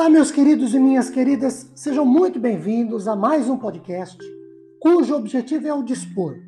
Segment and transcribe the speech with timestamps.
[0.00, 4.16] Olá, meus queridos e minhas queridas, sejam muito bem-vindos a mais um podcast
[4.80, 6.38] cujo objetivo é o dispor,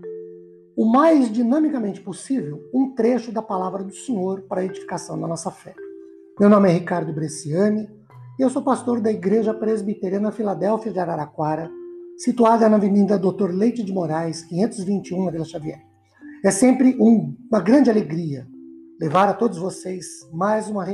[0.75, 5.51] o mais dinamicamente possível, um trecho da palavra do Senhor para a edificação da nossa
[5.51, 5.75] fé.
[6.41, 7.91] Meu nome é Ricardo Bresciani
[8.39, 11.71] e eu sou pastor da Igreja Presbiteriana Filadélfia de Araraquara,
[12.17, 15.83] situada na Avenida Doutor Leite de Moraes, 521, na Vila Xavier.
[16.43, 18.47] É sempre um, uma grande alegria
[18.99, 20.87] levar a todos vocês mais uma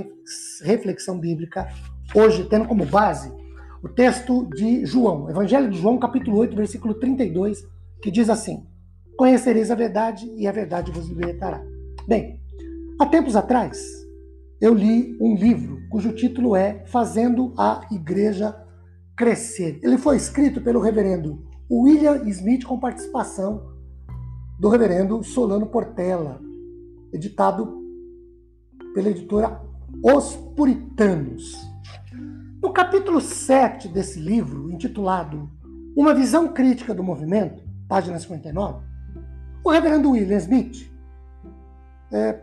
[0.65, 1.69] reflexão bíblica,
[2.15, 3.33] hoje tendo como base
[3.83, 7.67] o texto de João, Evangelho de João, capítulo 8, versículo 32,
[8.03, 8.67] que diz assim:
[9.17, 11.63] Conhecereis a verdade e a verdade vos libertará.
[12.07, 12.41] Bem,
[12.99, 13.79] há tempos atrás,
[14.61, 18.57] eu li um livro cujo título é Fazendo a Igreja
[19.17, 19.79] Crescer.
[19.83, 23.63] Ele foi escrito pelo reverendo William Smith com participação
[24.59, 26.41] do reverendo Solano Portela,
[27.13, 27.79] editado
[28.95, 29.61] pela editora
[30.03, 31.68] Os Puritanos.
[32.61, 35.49] No capítulo 7 desse livro, intitulado
[35.97, 38.85] Uma Visão Crítica do Movimento, página 59,
[39.63, 40.91] o reverendo William Smith
[42.11, 42.41] é,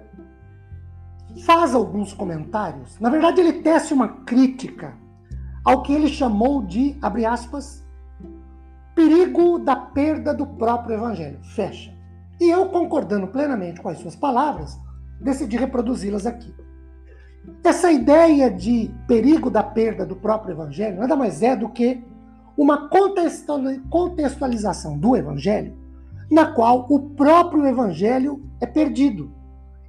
[1.44, 2.98] faz alguns comentários.
[2.98, 4.98] Na verdade, ele tece uma crítica
[5.66, 7.86] ao que ele chamou de, abre aspas,
[8.96, 11.44] perigo da perda do próprio evangelho.
[11.44, 11.94] Fecha.
[12.40, 14.80] E eu, concordando plenamente com as suas palavras,
[15.20, 16.56] decidi reproduzi-las aqui.
[17.64, 22.04] Essa ideia de perigo da perda do próprio evangelho nada mais é do que
[22.58, 25.86] uma contextualização do evangelho
[26.30, 29.32] na qual o próprio evangelho é perdido.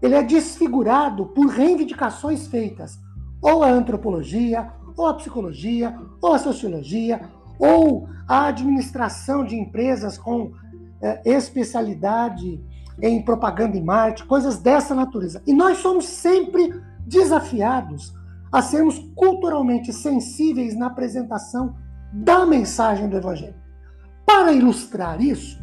[0.02, 2.98] Ele é desfigurado por reivindicações feitas
[3.40, 7.20] ou a antropologia, ou a psicologia, ou a sociologia,
[7.58, 10.52] ou a administração de empresas com
[11.00, 12.60] é, especialidade
[13.00, 15.42] em propaganda e marketing, coisas dessa natureza.
[15.46, 16.72] E nós somos sempre
[17.06, 18.12] desafiados
[18.50, 21.76] a sermos culturalmente sensíveis na apresentação
[22.12, 23.54] da mensagem do Evangelho.
[24.24, 25.58] Para ilustrar isso,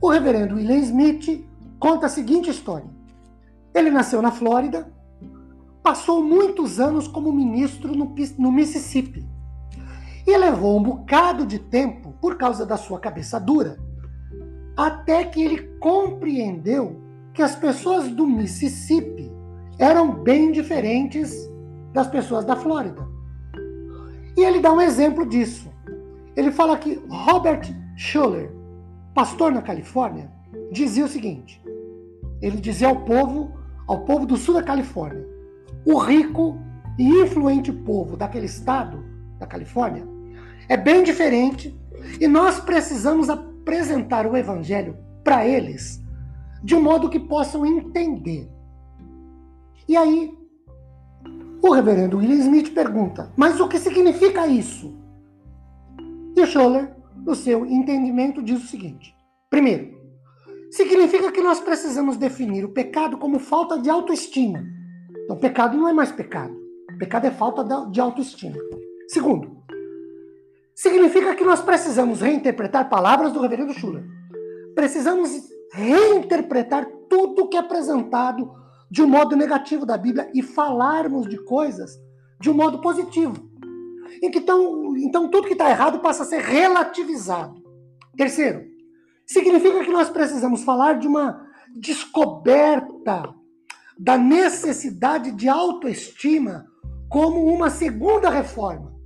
[0.00, 1.44] o reverendo William Smith
[1.78, 2.88] conta a seguinte história.
[3.74, 4.92] Ele nasceu na Flórida,
[5.82, 9.26] passou muitos anos como ministro no, no Mississippi
[10.26, 13.78] e levou um bocado de tempo, por causa da sua cabeça dura,
[14.76, 17.00] até que ele compreendeu
[17.32, 19.37] que as pessoas do Mississippi
[19.78, 21.32] eram bem diferentes
[21.92, 23.06] das pessoas da Flórida.
[24.36, 25.70] E ele dá um exemplo disso.
[26.36, 27.62] Ele fala que Robert
[27.96, 28.52] Schuller,
[29.14, 30.30] pastor na Califórnia,
[30.70, 31.62] dizia o seguinte:
[32.40, 33.52] ele dizia ao povo,
[33.86, 35.26] ao povo do sul da Califórnia,
[35.84, 36.58] o rico
[36.98, 39.04] e influente povo daquele estado,
[39.38, 40.06] da Califórnia,
[40.68, 41.76] é bem diferente
[42.20, 46.02] e nós precisamos apresentar o evangelho para eles
[46.62, 48.48] de um modo que possam entender.
[49.88, 50.36] E aí,
[51.62, 54.94] o reverendo William Smith pergunta: mas o que significa isso?
[56.36, 56.94] E o Scholler,
[57.24, 59.14] no seu entendimento, diz o seguinte:
[59.48, 59.96] primeiro,
[60.70, 64.62] significa que nós precisamos definir o pecado como falta de autoestima.
[65.24, 66.54] Então, pecado não é mais pecado.
[66.98, 68.56] Pecado é falta de autoestima.
[69.08, 69.62] Segundo,
[70.74, 74.04] significa que nós precisamos reinterpretar palavras do reverendo Schuller.
[74.74, 75.30] Precisamos
[75.72, 78.52] reinterpretar tudo que é apresentado
[78.90, 81.98] de um modo negativo da Bíblia e falarmos de coisas
[82.40, 83.48] de um modo positivo.
[84.22, 87.62] Então, então tudo que está errado passa a ser relativizado.
[88.16, 88.64] Terceiro,
[89.26, 93.34] significa que nós precisamos falar de uma descoberta
[93.98, 96.66] da necessidade de autoestima
[97.08, 98.98] como uma segunda reforma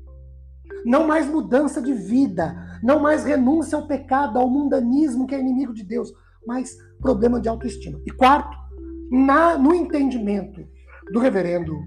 [0.84, 5.72] não mais mudança de vida, não mais renúncia ao pecado, ao mundanismo que é inimigo
[5.72, 6.12] de Deus,
[6.46, 8.00] mas problema de autoestima.
[8.06, 8.56] E quarto,
[9.12, 10.66] na, no entendimento
[11.12, 11.78] do reverendo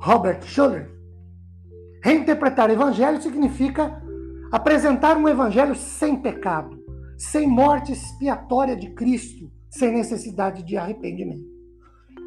[0.00, 0.88] Robert Schuller,
[2.04, 4.00] reinterpretar o evangelho significa
[4.52, 6.78] apresentar um evangelho sem pecado,
[7.18, 11.50] sem morte expiatória de Cristo, sem necessidade de arrependimento.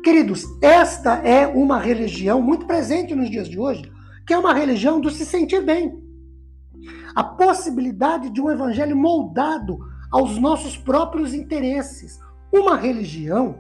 [0.04, 3.90] Queridos, esta é uma religião muito presente nos dias de hoje,
[4.28, 5.98] que é uma religião do se sentir bem.
[7.16, 9.80] A possibilidade de um evangelho moldado
[10.12, 12.20] aos nossos próprios interesses.
[12.52, 13.58] Uma religião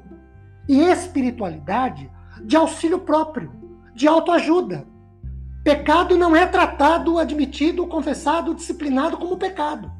[0.67, 2.09] e espiritualidade
[2.43, 3.51] de auxílio próprio,
[3.93, 4.87] de autoajuda.
[5.63, 9.91] Pecado não é tratado, admitido, confessado, disciplinado como pecado.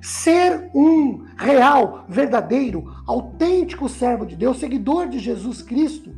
[0.00, 6.12] Ser um real, verdadeiro, autêntico servo de Deus, seguidor de Jesus Cristo,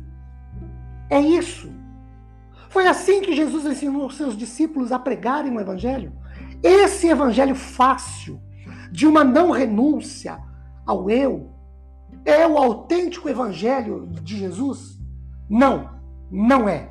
[1.09, 1.71] é isso.
[2.69, 6.11] Foi assim que Jesus ensinou seus discípulos a pregarem o Evangelho.
[6.61, 8.41] Esse Evangelho fácil,
[8.91, 10.39] de uma não renúncia
[10.85, 11.54] ao eu,
[12.25, 14.97] é o autêntico Evangelho de Jesus?
[15.47, 15.91] Não,
[16.31, 16.89] não é.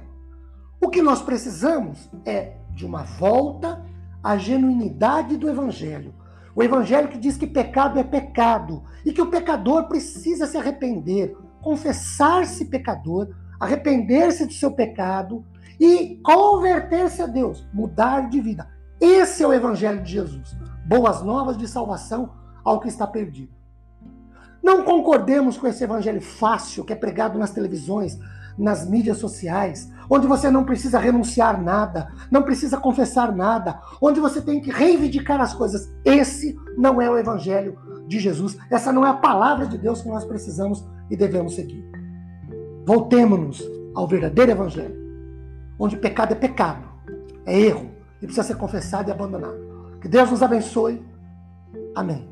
[0.81, 3.85] O que nós precisamos é de uma volta
[4.23, 6.15] à genuinidade do Evangelho.
[6.55, 11.37] O Evangelho que diz que pecado é pecado e que o pecador precisa se arrepender,
[11.61, 15.45] confessar-se pecador, arrepender-se do seu pecado
[15.81, 18.69] e converter-se a Deus, mudar de vida.
[19.01, 20.57] Esse é o Evangelho de Jesus.
[20.87, 22.31] Boas novas de salvação
[22.63, 23.64] ao que está perdido.
[24.65, 28.19] Não concordemos com esse evangelho fácil que é pregado nas televisões,
[28.57, 34.41] nas mídias sociais, onde você não precisa renunciar nada, não precisa confessar nada, onde você
[34.41, 35.93] tem que reivindicar as coisas.
[36.03, 37.77] Esse não é o evangelho
[38.09, 38.57] de Jesus.
[38.71, 41.85] Essa não é a palavra de Deus que nós precisamos e devemos seguir.
[42.87, 43.63] Voltemos-nos
[43.95, 44.97] ao verdadeiro evangelho,
[45.79, 46.89] onde pecado é pecado,
[47.45, 47.91] é erro
[48.23, 49.99] e precisa ser confessado e abandonado.
[50.01, 51.05] Que Deus nos abençoe.
[51.95, 52.27] Amém.